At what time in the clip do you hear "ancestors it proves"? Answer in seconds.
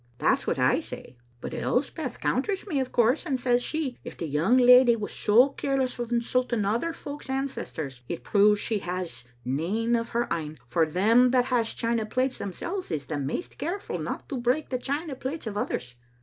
7.29-8.59